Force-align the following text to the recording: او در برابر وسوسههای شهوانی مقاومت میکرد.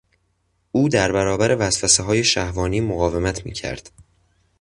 او 0.71 0.89
در 0.89 1.11
برابر 1.11 1.55
وسوسههای 1.67 2.23
شهوانی 2.23 2.81
مقاومت 2.81 3.45
میکرد. 3.45 3.91